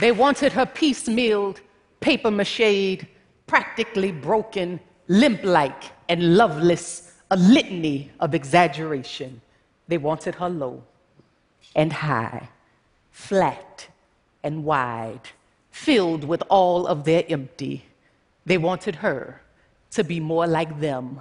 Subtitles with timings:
[0.00, 1.60] They wanted her piecemealed,
[2.00, 3.04] paper mached,
[3.46, 4.78] practically broken,
[5.08, 9.40] limp like, and loveless, a litany of exaggeration.
[9.88, 10.84] They wanted her low
[11.74, 12.48] and high,
[13.10, 13.88] flat
[14.44, 15.28] and wide,
[15.70, 17.84] filled with all of their empty.
[18.46, 19.42] They wanted her
[19.90, 21.20] to be more like them,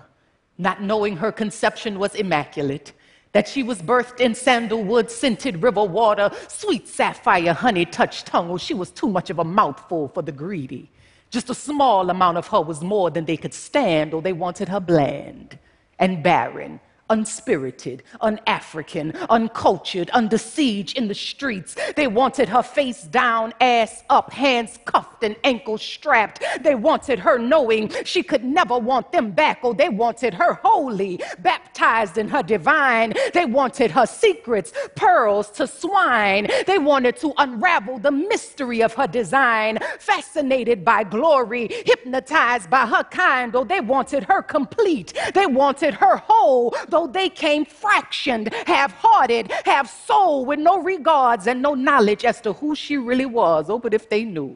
[0.58, 2.94] not knowing her conception was immaculate,
[3.32, 8.50] that she was birthed in sandalwood scented river water, sweet sapphire, honey touched tongue.
[8.50, 10.90] Oh, she was too much of a mouthful for the greedy.
[11.30, 14.70] Just a small amount of her was more than they could stand, or they wanted
[14.70, 15.60] her bland
[16.00, 16.80] and barren
[17.10, 21.76] unspirited, un-African, uncultured, under siege in the streets.
[21.96, 26.44] They wanted her face down, ass up, hands cuffed and ankles strapped.
[26.62, 29.60] They wanted her knowing she could never want them back.
[29.64, 33.14] Oh, they wanted her holy, baptized in her divine.
[33.34, 36.48] They wanted her secrets, pearls to swine.
[36.66, 43.04] They wanted to unravel the mystery of her design, fascinated by glory, hypnotized by her
[43.04, 43.56] kind.
[43.56, 45.14] Oh, they wanted her complete.
[45.34, 51.46] They wanted her whole though they came fractioned, half hearted, half soul, with no regards
[51.46, 53.70] and no knowledge as to who she really was.
[53.70, 54.56] Oh, but if they knew,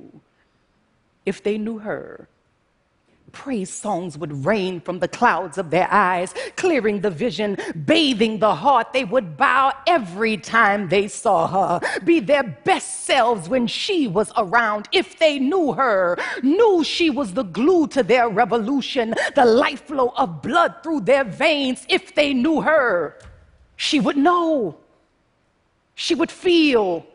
[1.25, 2.28] if they knew her,
[3.32, 8.56] praise songs would rain from the clouds of their eyes, clearing the vision, bathing the
[8.56, 8.94] heart.
[8.94, 14.32] They would bow every time they saw her, be their best selves when she was
[14.38, 14.88] around.
[14.92, 20.14] If they knew her, knew she was the glue to their revolution, the life flow
[20.18, 21.86] of blood through their veins.
[21.90, 23.18] If they knew her,
[23.76, 24.78] she would know,
[25.96, 27.06] she would feel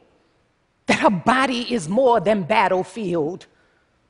[0.87, 3.47] that her body is more than battlefield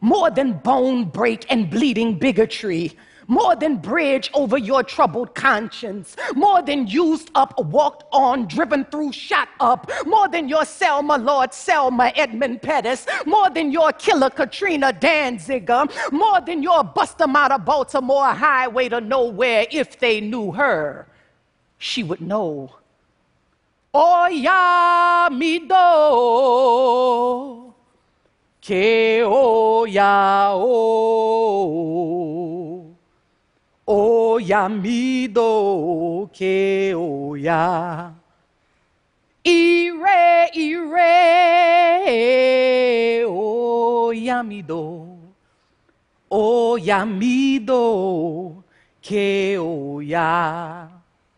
[0.00, 2.96] more than bone break and bleeding bigotry,
[3.28, 9.12] more than bridge over your troubled conscience, more than used up, walked on, driven through,
[9.12, 14.92] shot up, more than your Selma, Lord Selma, Edmund Pettus, more than your killer Katrina
[14.92, 20.52] Danziger, more than your bust them out of Baltimore highway to nowhere if they knew
[20.52, 21.08] her,
[21.78, 22.76] she would know.
[23.92, 25.28] Oh, yeah,
[29.86, 31.76] me do que oya o
[33.86, 38.12] oya mido que oya
[39.44, 41.14] ire ire
[43.26, 45.18] oya mido
[46.30, 48.64] oya mido
[49.00, 50.88] que oya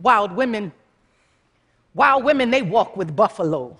[0.01, 0.73] wild women.
[1.95, 3.77] Wild women they walk with buffalo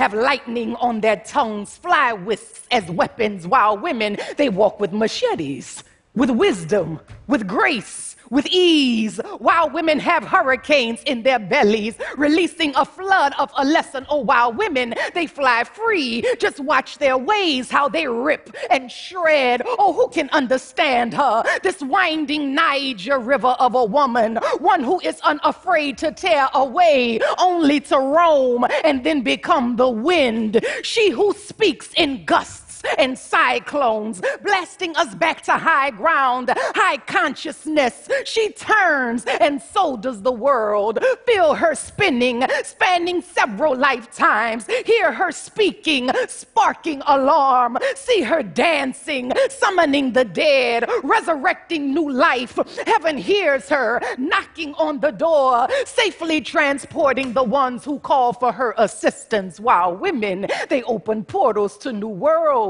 [0.00, 5.84] have lightning on their tongues, fly wisps as weapons, while women, they walk with machetes,
[6.14, 12.84] with wisdom, with grace with ease, while women have hurricanes in their bellies, releasing a
[12.84, 14.06] flood of a lesson.
[14.08, 16.24] Oh, while women, they fly free.
[16.38, 19.62] Just watch their ways, how they rip and shred.
[19.66, 21.42] Oh, who can understand her?
[21.62, 27.80] This winding Niger river of a woman, one who is unafraid to tear away, only
[27.80, 30.64] to roam and then become the wind.
[30.82, 32.59] She who speaks in gusts
[32.98, 38.08] and cyclones, blasting us back to high ground, high consciousness.
[38.24, 40.98] She turns, and so does the world.
[41.26, 44.66] Feel her spinning, spanning several lifetimes.
[44.86, 47.78] Hear her speaking, sparking alarm.
[47.94, 52.58] See her dancing, summoning the dead, resurrecting new life.
[52.86, 58.74] Heaven hears her, knocking on the door, safely transporting the ones who call for her
[58.78, 62.69] assistance, while women, they open portals to new worlds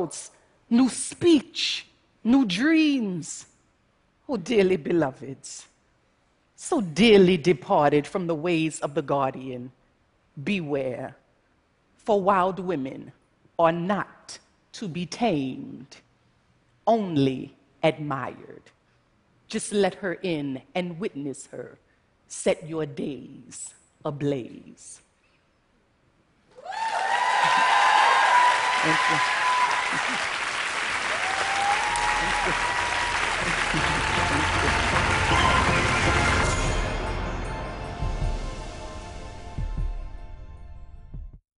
[0.68, 1.86] new speech,
[2.24, 3.46] new dreams.
[4.28, 5.66] Oh, dearly beloveds,
[6.54, 9.72] so dearly departed from the ways of the guardian,
[10.44, 11.16] beware,
[11.96, 13.10] for wild women
[13.58, 14.38] are not
[14.74, 15.96] to be tamed,
[16.86, 18.62] only admired.
[19.48, 21.78] Just let her in and witness her.
[22.28, 23.74] Set your days
[24.04, 25.00] ablaze.
[29.92, 30.20] Thank
[32.74, 32.79] you.